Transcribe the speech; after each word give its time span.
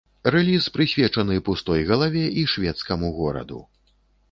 Рэліз 0.35 0.65
прысвечаны 0.77 1.35
пустой 1.51 1.85
галаве 1.91 2.25
і 2.39 2.49
шведскаму 2.57 3.15
гораду. 3.21 3.63